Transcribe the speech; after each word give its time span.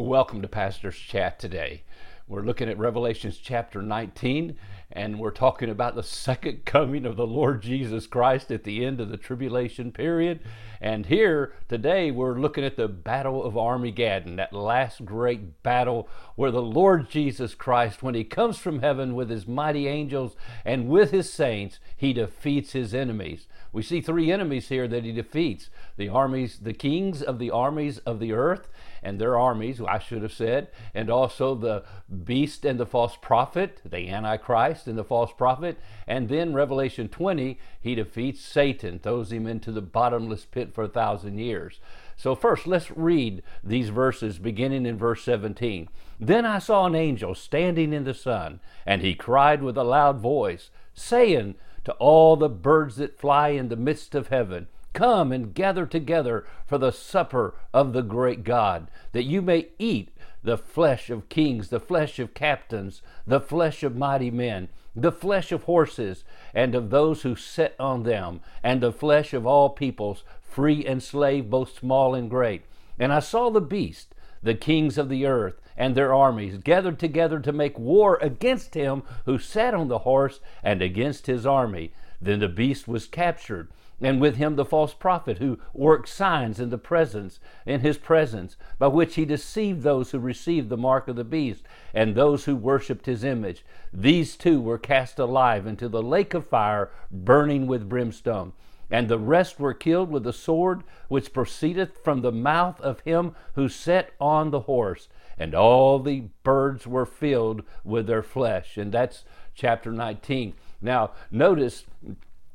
Welcome 0.00 0.40
to 0.40 0.48
Pastor's 0.48 0.96
Chat 0.96 1.38
today. 1.38 1.82
We're 2.26 2.40
looking 2.40 2.70
at 2.70 2.78
Revelations 2.78 3.36
chapter 3.36 3.82
19, 3.82 4.56
and 4.90 5.18
we're 5.18 5.30
talking 5.30 5.68
about 5.68 5.94
the 5.94 6.02
second 6.02 6.64
coming 6.64 7.04
of 7.04 7.16
the 7.16 7.26
Lord 7.26 7.60
Jesus 7.60 8.06
Christ 8.06 8.50
at 8.50 8.64
the 8.64 8.86
end 8.86 9.02
of 9.02 9.10
the 9.10 9.18
tribulation 9.18 9.92
period. 9.92 10.40
And 10.80 11.04
here 11.04 11.52
today, 11.68 12.10
we're 12.10 12.38
looking 12.38 12.64
at 12.64 12.76
the 12.76 12.88
Battle 12.88 13.44
of 13.44 13.58
Armageddon, 13.58 14.36
that 14.36 14.54
last 14.54 15.04
great 15.04 15.62
battle 15.62 16.08
where 16.34 16.50
the 16.50 16.62
Lord 16.62 17.10
Jesus 17.10 17.54
Christ, 17.54 18.02
when 18.02 18.14
he 18.14 18.24
comes 18.24 18.56
from 18.56 18.80
heaven 18.80 19.14
with 19.14 19.28
his 19.28 19.46
mighty 19.46 19.86
angels 19.86 20.34
and 20.64 20.88
with 20.88 21.10
his 21.10 21.30
saints, 21.30 21.78
he 21.94 22.14
defeats 22.14 22.72
his 22.72 22.94
enemies. 22.94 23.48
We 23.72 23.82
see 23.82 24.00
three 24.00 24.32
enemies 24.32 24.68
here 24.68 24.88
that 24.88 25.04
he 25.04 25.12
defeats 25.12 25.68
the 26.00 26.08
armies, 26.08 26.58
the 26.60 26.72
kings 26.72 27.22
of 27.22 27.38
the 27.38 27.50
armies 27.50 27.98
of 27.98 28.20
the 28.20 28.32
earth 28.32 28.70
and 29.02 29.20
their 29.20 29.38
armies, 29.38 29.82
I 29.82 29.98
should 29.98 30.22
have 30.22 30.32
said, 30.32 30.68
and 30.94 31.10
also 31.10 31.54
the 31.54 31.84
beast 32.24 32.64
and 32.64 32.80
the 32.80 32.86
false 32.86 33.16
prophet, 33.20 33.82
the 33.84 34.08
Antichrist 34.08 34.86
and 34.86 34.96
the 34.96 35.04
false 35.04 35.30
prophet. 35.36 35.78
And 36.06 36.30
then 36.30 36.54
Revelation 36.54 37.10
20, 37.10 37.58
he 37.78 37.94
defeats 37.94 38.40
Satan, 38.40 38.98
throws 38.98 39.30
him 39.30 39.46
into 39.46 39.70
the 39.72 39.82
bottomless 39.82 40.46
pit 40.46 40.72
for 40.74 40.84
a 40.84 40.88
thousand 40.88 41.38
years. 41.38 41.80
So, 42.16 42.34
first, 42.34 42.66
let's 42.66 42.90
read 42.90 43.42
these 43.62 43.90
verses 43.90 44.38
beginning 44.38 44.86
in 44.86 44.96
verse 44.96 45.22
17. 45.22 45.90
Then 46.18 46.46
I 46.46 46.60
saw 46.60 46.86
an 46.86 46.94
angel 46.94 47.34
standing 47.34 47.92
in 47.92 48.04
the 48.04 48.14
sun, 48.14 48.60
and 48.86 49.02
he 49.02 49.14
cried 49.14 49.62
with 49.62 49.76
a 49.76 49.84
loud 49.84 50.18
voice, 50.18 50.70
saying 50.94 51.56
to 51.84 51.92
all 51.94 52.36
the 52.36 52.48
birds 52.48 52.96
that 52.96 53.20
fly 53.20 53.50
in 53.50 53.68
the 53.68 53.76
midst 53.76 54.14
of 54.14 54.28
heaven, 54.28 54.68
Come 54.92 55.30
and 55.30 55.54
gather 55.54 55.86
together 55.86 56.44
for 56.66 56.76
the 56.76 56.90
supper 56.90 57.54
of 57.72 57.92
the 57.92 58.02
great 58.02 58.42
God, 58.42 58.90
that 59.12 59.22
you 59.22 59.40
may 59.40 59.68
eat 59.78 60.10
the 60.42 60.58
flesh 60.58 61.10
of 61.10 61.28
kings, 61.28 61.68
the 61.68 61.78
flesh 61.78 62.18
of 62.18 62.34
captains, 62.34 63.00
the 63.26 63.40
flesh 63.40 63.82
of 63.82 63.96
mighty 63.96 64.30
men, 64.30 64.68
the 64.96 65.12
flesh 65.12 65.52
of 65.52 65.64
horses, 65.64 66.24
and 66.52 66.74
of 66.74 66.90
those 66.90 67.22
who 67.22 67.36
sit 67.36 67.76
on 67.78 68.02
them, 68.02 68.40
and 68.62 68.80
the 68.80 68.92
flesh 68.92 69.32
of 69.32 69.46
all 69.46 69.70
peoples, 69.70 70.24
free 70.42 70.84
and 70.84 71.02
slave, 71.02 71.48
both 71.48 71.78
small 71.78 72.14
and 72.14 72.28
great. 72.28 72.62
And 72.98 73.12
I 73.12 73.20
saw 73.20 73.48
the 73.50 73.60
beast, 73.60 74.14
the 74.42 74.54
kings 74.54 74.98
of 74.98 75.08
the 75.08 75.24
earth, 75.24 75.60
and 75.76 75.94
their 75.94 76.12
armies 76.12 76.58
gathered 76.58 76.98
together 76.98 77.38
to 77.40 77.52
make 77.52 77.78
war 77.78 78.18
against 78.20 78.74
him 78.74 79.04
who 79.24 79.38
sat 79.38 79.72
on 79.72 79.88
the 79.88 80.00
horse 80.00 80.40
and 80.62 80.82
against 80.82 81.26
his 81.26 81.46
army. 81.46 81.92
Then 82.20 82.40
the 82.40 82.48
beast 82.48 82.88
was 82.88 83.06
captured 83.06 83.68
and 84.00 84.20
with 84.20 84.36
him 84.36 84.56
the 84.56 84.64
false 84.64 84.94
prophet 84.94 85.38
who 85.38 85.58
worked 85.72 86.08
signs 86.08 86.58
in 86.58 86.70
the 86.70 86.78
presence 86.78 87.40
in 87.66 87.80
his 87.80 87.98
presence 87.98 88.56
by 88.78 88.86
which 88.86 89.14
he 89.14 89.24
deceived 89.24 89.82
those 89.82 90.10
who 90.10 90.18
received 90.18 90.68
the 90.68 90.76
mark 90.76 91.08
of 91.08 91.16
the 91.16 91.24
beast 91.24 91.64
and 91.92 92.14
those 92.14 92.44
who 92.44 92.56
worshipped 92.56 93.06
his 93.06 93.24
image. 93.24 93.64
These 93.92 94.36
two 94.36 94.60
were 94.60 94.78
cast 94.78 95.18
alive 95.18 95.66
into 95.66 95.88
the 95.88 96.02
lake 96.02 96.34
of 96.34 96.46
fire 96.46 96.90
burning 97.10 97.66
with 97.66 97.88
brimstone. 97.88 98.52
And 98.92 99.08
the 99.08 99.18
rest 99.18 99.60
were 99.60 99.74
killed 99.74 100.10
with 100.10 100.24
the 100.24 100.32
sword 100.32 100.82
which 101.08 101.32
proceedeth 101.32 102.02
from 102.02 102.22
the 102.22 102.32
mouth 102.32 102.80
of 102.80 103.00
him 103.00 103.36
who 103.54 103.68
sat 103.68 104.10
on 104.20 104.50
the 104.50 104.60
horse. 104.60 105.08
And 105.38 105.54
all 105.54 106.00
the 106.00 106.24
birds 106.42 106.86
were 106.86 107.06
filled 107.06 107.62
with 107.84 108.08
their 108.08 108.22
flesh. 108.22 108.76
And 108.76 108.90
that's 108.90 109.24
chapter 109.54 109.92
19 109.92 110.54
now 110.80 111.12
notice 111.30 111.84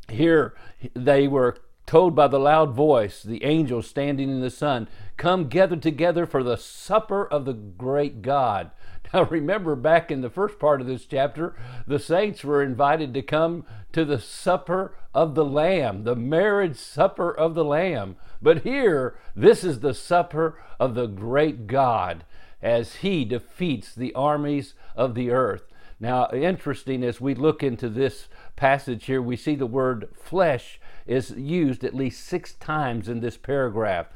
here 0.09 0.53
they 0.93 1.27
were 1.27 1.57
told 1.85 2.15
by 2.15 2.27
the 2.27 2.39
loud 2.39 2.73
voice, 2.73 3.21
the 3.21 3.43
angel 3.43 3.81
standing 3.81 4.29
in 4.29 4.41
the 4.41 4.49
sun, 4.49 4.87
Come 5.17 5.47
gather 5.47 5.75
together 5.75 6.25
for 6.25 6.43
the 6.43 6.57
supper 6.57 7.25
of 7.25 7.45
the 7.45 7.53
great 7.53 8.21
God. 8.21 8.71
Now, 9.13 9.23
remember 9.23 9.75
back 9.75 10.11
in 10.11 10.21
the 10.21 10.31
first 10.31 10.59
part 10.59 10.81
of 10.81 10.87
this 10.87 11.05
chapter, 11.05 11.55
the 11.87 11.99
saints 11.99 12.43
were 12.43 12.61
invited 12.61 13.13
to 13.13 13.21
come 13.21 13.63
to 13.93 14.03
the 14.03 14.19
supper 14.19 14.97
of 15.13 15.35
the 15.35 15.45
Lamb, 15.45 16.03
the 16.03 16.15
marriage 16.15 16.75
supper 16.75 17.31
of 17.31 17.53
the 17.53 17.63
Lamb. 17.63 18.17
But 18.41 18.63
here, 18.63 19.15
this 19.35 19.63
is 19.63 19.79
the 19.79 19.93
supper 19.93 20.59
of 20.79 20.95
the 20.95 21.05
great 21.05 21.67
God 21.67 22.25
as 22.61 22.95
he 22.95 23.23
defeats 23.23 23.93
the 23.93 24.13
armies 24.15 24.73
of 24.95 25.13
the 25.13 25.29
earth. 25.29 25.65
Now, 25.99 26.29
interesting 26.33 27.03
as 27.03 27.21
we 27.21 27.35
look 27.35 27.63
into 27.63 27.87
this 27.87 28.27
passage 28.57 29.05
here, 29.05 29.21
we 29.21 29.37
see 29.37 29.55
the 29.55 29.65
word 29.65 30.09
flesh 30.13 30.79
is 31.05 31.31
used 31.31 31.83
at 31.83 31.95
least 31.95 32.25
six 32.25 32.53
times 32.53 33.07
in 33.07 33.21
this 33.21 33.37
paragraph. 33.37 34.07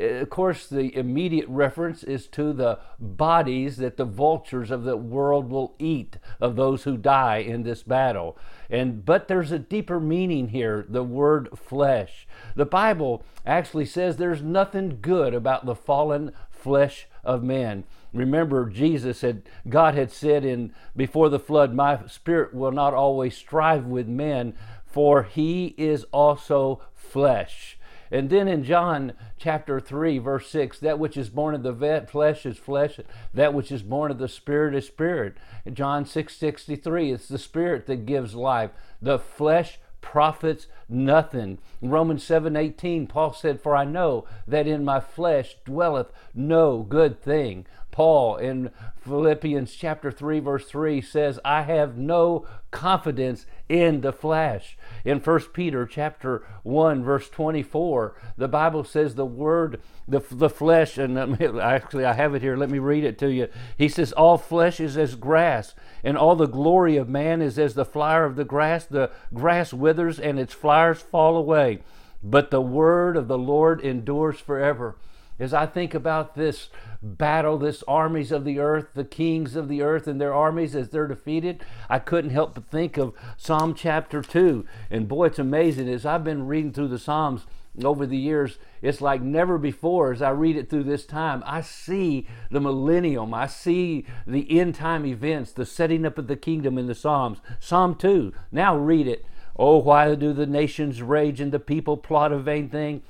Uh, 0.00 0.04
of 0.04 0.30
course, 0.30 0.66
the 0.66 0.94
immediate 0.96 1.48
reference 1.48 2.02
is 2.02 2.26
to 2.28 2.52
the 2.52 2.78
bodies 2.98 3.76
that 3.76 3.96
the 3.96 4.04
vultures 4.04 4.70
of 4.70 4.84
the 4.84 4.96
world 4.96 5.50
will 5.50 5.74
eat 5.78 6.16
of 6.40 6.56
those 6.56 6.84
who 6.84 6.96
die 6.96 7.36
in 7.38 7.62
this 7.62 7.82
battle. 7.82 8.36
And 8.70 9.04
but 9.04 9.28
there's 9.28 9.52
a 9.52 9.58
deeper 9.58 10.00
meaning 10.00 10.48
here, 10.48 10.86
the 10.88 11.04
word 11.04 11.50
flesh. 11.56 12.26
The 12.56 12.66
Bible 12.66 13.22
actually 13.46 13.86
says 13.86 14.16
there's 14.16 14.42
nothing 14.42 14.98
good 15.00 15.34
about 15.34 15.66
the 15.66 15.76
fallen 15.76 16.32
flesh 16.58 17.06
of 17.24 17.42
man. 17.42 17.84
Remember, 18.12 18.68
Jesus 18.68 19.20
had, 19.20 19.42
God 19.68 19.94
had 19.94 20.10
said 20.10 20.44
in 20.44 20.72
before 20.96 21.28
the 21.28 21.38
flood, 21.38 21.74
My 21.74 22.06
spirit 22.06 22.54
will 22.54 22.72
not 22.72 22.94
always 22.94 23.36
strive 23.36 23.84
with 23.84 24.08
men, 24.08 24.54
for 24.86 25.24
he 25.24 25.74
is 25.76 26.04
also 26.12 26.82
flesh. 26.94 27.78
And 28.10 28.30
then 28.30 28.48
in 28.48 28.64
John 28.64 29.12
chapter 29.36 29.80
3, 29.80 30.18
verse 30.18 30.48
6, 30.48 30.78
that 30.80 30.98
which 30.98 31.16
is 31.16 31.28
born 31.28 31.54
of 31.54 31.62
the 31.62 32.06
flesh 32.10 32.46
is 32.46 32.56
flesh, 32.56 32.98
that 33.34 33.52
which 33.52 33.70
is 33.70 33.82
born 33.82 34.10
of 34.10 34.18
the 34.18 34.28
spirit 34.28 34.74
is 34.74 34.86
spirit. 34.86 35.36
In 35.66 35.74
John 35.74 36.06
6 36.06 36.34
63, 36.34 37.12
it's 37.12 37.28
the 37.28 37.38
spirit 37.38 37.86
that 37.86 38.06
gives 38.06 38.34
life. 38.34 38.70
The 39.02 39.18
flesh 39.18 39.78
profits 40.10 40.66
nothing. 40.88 41.58
In 41.82 41.90
Romans 41.90 42.24
7:18, 42.24 43.06
Paul 43.08 43.34
said, 43.34 43.60
"For 43.60 43.76
I 43.76 43.84
know 43.84 44.24
that 44.46 44.66
in 44.66 44.82
my 44.82 45.00
flesh 45.00 45.56
dwelleth 45.66 46.10
no 46.34 46.78
good 46.78 47.20
thing." 47.20 47.66
Paul 47.98 48.36
in 48.36 48.70
Philippians 49.00 49.74
chapter 49.74 50.12
3 50.12 50.38
verse 50.38 50.66
3 50.66 51.00
says, 51.00 51.40
"I 51.44 51.62
have 51.62 51.98
no 51.98 52.46
confidence 52.70 53.44
in 53.68 54.02
the 54.02 54.12
flesh." 54.12 54.78
In 55.04 55.18
1 55.18 55.52
Peter 55.52 55.84
chapter 55.84 56.44
1 56.62 57.02
verse 57.02 57.28
24, 57.28 58.14
the 58.36 58.46
Bible 58.46 58.84
says 58.84 59.16
the 59.16 59.26
word 59.26 59.80
the, 60.06 60.22
the 60.30 60.48
flesh 60.48 60.96
and 60.96 61.18
actually 61.60 62.04
I 62.04 62.12
have 62.12 62.36
it 62.36 62.42
here, 62.42 62.56
let 62.56 62.70
me 62.70 62.78
read 62.78 63.02
it 63.02 63.18
to 63.18 63.32
you. 63.32 63.48
He 63.76 63.88
says 63.88 64.12
all 64.12 64.38
flesh 64.38 64.78
is 64.78 64.96
as 64.96 65.16
grass, 65.16 65.74
and 66.04 66.16
all 66.16 66.36
the 66.36 66.46
glory 66.46 66.96
of 66.96 67.08
man 67.08 67.42
is 67.42 67.58
as 67.58 67.74
the 67.74 67.84
flower 67.84 68.24
of 68.24 68.36
the 68.36 68.44
grass. 68.44 68.84
The 68.84 69.10
grass 69.34 69.72
withers 69.72 70.20
and 70.20 70.38
its 70.38 70.54
flowers 70.54 71.02
fall 71.02 71.36
away, 71.36 71.80
but 72.22 72.52
the 72.52 72.62
word 72.62 73.16
of 73.16 73.26
the 73.26 73.38
Lord 73.38 73.80
endures 73.80 74.38
forever 74.38 74.94
as 75.38 75.54
I 75.54 75.66
think 75.66 75.94
about 75.94 76.34
this 76.34 76.68
battle, 77.02 77.58
this 77.58 77.84
armies 77.86 78.32
of 78.32 78.44
the 78.44 78.58
earth, 78.58 78.88
the 78.94 79.04
kings 79.04 79.54
of 79.56 79.68
the 79.68 79.82
earth 79.82 80.06
and 80.06 80.20
their 80.20 80.34
armies 80.34 80.74
as 80.74 80.90
they're 80.90 81.06
defeated, 81.06 81.62
I 81.88 81.98
couldn't 81.98 82.30
help 82.30 82.54
but 82.54 82.66
think 82.66 82.96
of 82.96 83.14
Psalm 83.36 83.74
chapter 83.74 84.20
2. 84.22 84.64
And 84.90 85.08
boy, 85.08 85.26
it's 85.26 85.38
amazing. 85.38 85.88
As 85.88 86.04
I've 86.04 86.24
been 86.24 86.46
reading 86.46 86.72
through 86.72 86.88
the 86.88 86.98
Psalms 86.98 87.46
over 87.84 88.06
the 88.06 88.16
years, 88.16 88.58
it's 88.82 89.00
like 89.00 89.22
never 89.22 89.58
before 89.58 90.12
as 90.12 90.22
I 90.22 90.30
read 90.30 90.56
it 90.56 90.68
through 90.68 90.84
this 90.84 91.06
time. 91.06 91.42
I 91.46 91.60
see 91.60 92.26
the 92.50 92.60
millennium, 92.60 93.32
I 93.32 93.46
see 93.46 94.04
the 94.26 94.58
end 94.58 94.74
time 94.74 95.06
events, 95.06 95.52
the 95.52 95.66
setting 95.66 96.04
up 96.04 96.18
of 96.18 96.26
the 96.26 96.36
kingdom 96.36 96.78
in 96.78 96.86
the 96.86 96.94
Psalms. 96.94 97.38
Psalm 97.60 97.94
2, 97.94 98.32
now 98.50 98.76
read 98.76 99.06
it. 99.06 99.24
Oh, 99.56 99.78
why 99.78 100.14
do 100.14 100.32
the 100.32 100.46
nations 100.46 101.02
rage 101.02 101.40
and 101.40 101.50
the 101.50 101.58
people 101.58 101.96
plot 101.96 102.32
a 102.32 102.38
vain 102.38 102.68
thing? 102.68 103.02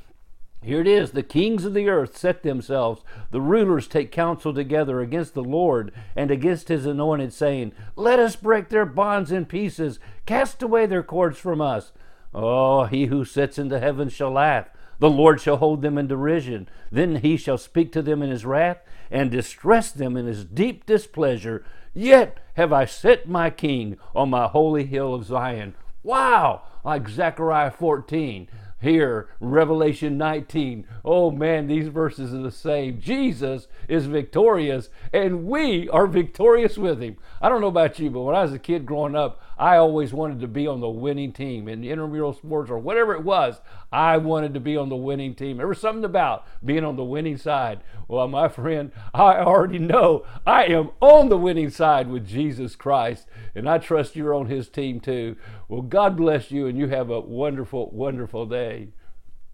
Here 0.62 0.80
it 0.80 0.88
is 0.88 1.12
the 1.12 1.22
kings 1.22 1.64
of 1.64 1.72
the 1.72 1.88
earth 1.88 2.16
set 2.16 2.42
themselves, 2.42 3.02
the 3.30 3.40
rulers 3.40 3.86
take 3.86 4.10
counsel 4.10 4.52
together 4.52 5.00
against 5.00 5.34
the 5.34 5.42
Lord 5.42 5.92
and 6.16 6.30
against 6.30 6.68
his 6.68 6.84
anointed, 6.84 7.32
saying, 7.32 7.72
Let 7.94 8.18
us 8.18 8.34
break 8.34 8.68
their 8.68 8.84
bonds 8.84 9.30
in 9.30 9.46
pieces, 9.46 10.00
cast 10.26 10.62
away 10.62 10.86
their 10.86 11.04
cords 11.04 11.38
from 11.38 11.60
us. 11.60 11.92
Oh, 12.34 12.84
he 12.84 13.06
who 13.06 13.24
sits 13.24 13.58
in 13.58 13.68
the 13.68 13.78
heavens 13.78 14.12
shall 14.12 14.32
laugh. 14.32 14.68
The 14.98 15.08
Lord 15.08 15.40
shall 15.40 15.58
hold 15.58 15.80
them 15.80 15.96
in 15.96 16.08
derision. 16.08 16.68
Then 16.90 17.16
he 17.16 17.36
shall 17.36 17.58
speak 17.58 17.92
to 17.92 18.02
them 18.02 18.20
in 18.20 18.30
his 18.30 18.44
wrath 18.44 18.78
and 19.10 19.30
distress 19.30 19.92
them 19.92 20.16
in 20.16 20.26
his 20.26 20.44
deep 20.44 20.84
displeasure. 20.86 21.64
Yet 21.94 22.38
have 22.54 22.72
I 22.72 22.84
set 22.84 23.28
my 23.28 23.50
king 23.50 23.96
on 24.14 24.30
my 24.30 24.48
holy 24.48 24.86
hill 24.86 25.14
of 25.14 25.24
Zion. 25.24 25.76
Wow! 26.02 26.62
Like 26.84 27.08
Zechariah 27.08 27.70
14 27.70 28.48
here, 28.80 29.28
Revelation 29.40 30.16
19. 30.16 30.86
Oh 31.10 31.30
man, 31.30 31.68
these 31.68 31.88
verses 31.88 32.34
are 32.34 32.42
the 32.42 32.50
same. 32.50 33.00
Jesus 33.00 33.66
is 33.88 34.04
victorious, 34.04 34.90
and 35.10 35.46
we 35.46 35.88
are 35.88 36.06
victorious 36.06 36.76
with 36.76 37.00
him. 37.00 37.16
I 37.40 37.48
don't 37.48 37.62
know 37.62 37.68
about 37.68 37.98
you, 37.98 38.10
but 38.10 38.20
when 38.20 38.34
I 38.34 38.42
was 38.42 38.52
a 38.52 38.58
kid 38.58 38.84
growing 38.84 39.16
up, 39.16 39.40
I 39.56 39.78
always 39.78 40.12
wanted 40.12 40.38
to 40.40 40.46
be 40.46 40.66
on 40.66 40.80
the 40.80 40.88
winning 40.90 41.32
team 41.32 41.66
in 41.66 41.82
intramural 41.82 42.34
sports 42.34 42.70
or 42.70 42.78
whatever 42.78 43.14
it 43.14 43.24
was. 43.24 43.62
I 43.90 44.18
wanted 44.18 44.52
to 44.52 44.60
be 44.60 44.76
on 44.76 44.90
the 44.90 44.96
winning 44.96 45.34
team. 45.34 45.56
There 45.56 45.66
was 45.66 45.80
something 45.80 46.04
about 46.04 46.46
being 46.62 46.84
on 46.84 46.96
the 46.96 47.04
winning 47.04 47.38
side. 47.38 47.80
Well, 48.06 48.28
my 48.28 48.48
friend, 48.48 48.92
I 49.14 49.38
already 49.38 49.78
know 49.78 50.26
I 50.46 50.66
am 50.66 50.90
on 51.00 51.30
the 51.30 51.38
winning 51.38 51.70
side 51.70 52.10
with 52.10 52.28
Jesus 52.28 52.76
Christ, 52.76 53.26
and 53.54 53.66
I 53.66 53.78
trust 53.78 54.14
you're 54.14 54.34
on 54.34 54.48
his 54.48 54.68
team 54.68 55.00
too. 55.00 55.36
Well, 55.68 55.80
God 55.80 56.18
bless 56.18 56.50
you, 56.50 56.66
and 56.66 56.76
you 56.76 56.88
have 56.88 57.08
a 57.08 57.20
wonderful, 57.20 57.88
wonderful 57.92 58.44
day. 58.44 58.88